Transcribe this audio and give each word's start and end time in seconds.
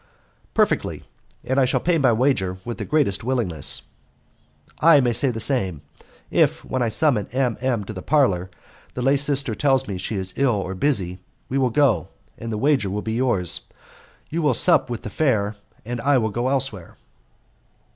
"Perfectly, 0.55 1.03
and 1.43 1.59
I 1.59 1.65
shall 1.65 1.79
pay 1.79 1.99
my 1.99 2.11
wager 2.11 2.57
with 2.65 2.79
the 2.79 2.85
greatest 2.85 3.23
willingness." 3.23 3.83
"I 4.79 4.99
may 4.99 5.13
say 5.13 5.29
the 5.29 5.39
same. 5.39 5.83
If, 6.31 6.65
when 6.65 6.81
I 6.81 6.89
summon 6.89 7.27
M. 7.27 7.55
M. 7.61 7.83
to 7.83 7.93
the 7.93 8.01
parlour, 8.01 8.49
the 8.95 9.03
lay 9.03 9.15
sister 9.15 9.53
tells 9.53 9.87
us 9.87 10.01
she 10.01 10.15
is 10.15 10.33
ill 10.37 10.55
or 10.55 10.73
busy, 10.73 11.19
we 11.49 11.59
will 11.59 11.69
go, 11.69 12.07
and 12.35 12.51
the 12.51 12.57
wager 12.57 12.89
will 12.89 13.03
be 13.03 13.13
yours; 13.13 13.61
you 14.31 14.41
will 14.41 14.55
sup 14.55 14.89
with 14.89 15.03
the 15.03 15.11
fair, 15.11 15.55
and 15.85 16.01
I 16.01 16.17
will 16.17 16.31
go 16.31 16.47
elsewhere." 16.47 16.97